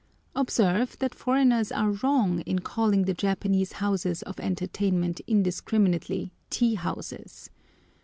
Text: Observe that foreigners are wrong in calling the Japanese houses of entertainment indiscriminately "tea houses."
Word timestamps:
Observe 0.35 0.97
that 0.97 1.13
foreigners 1.13 1.71
are 1.71 1.91
wrong 1.91 2.39
in 2.47 2.57
calling 2.57 3.03
the 3.03 3.13
Japanese 3.13 3.73
houses 3.73 4.23
of 4.23 4.39
entertainment 4.39 5.21
indiscriminately 5.27 6.31
"tea 6.49 6.73
houses." 6.73 7.51